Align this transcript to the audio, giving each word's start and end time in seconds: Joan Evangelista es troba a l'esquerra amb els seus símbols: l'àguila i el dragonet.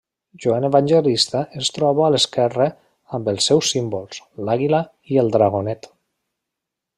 Joan 0.43 0.63
Evangelista 0.67 1.41
es 1.59 1.69
troba 1.75 2.03
a 2.05 2.07
l'esquerra 2.15 2.67
amb 3.19 3.29
els 3.35 3.51
seus 3.51 3.69
símbols: 3.75 4.23
l'àguila 4.49 4.81
i 5.15 5.21
el 5.25 5.31
dragonet. 5.37 5.91